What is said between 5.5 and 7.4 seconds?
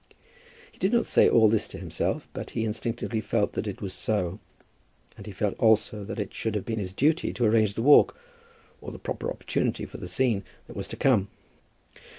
also that it should have been his duty